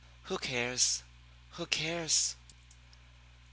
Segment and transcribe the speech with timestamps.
[0.23, 1.03] Who cares
[1.51, 2.35] who cares?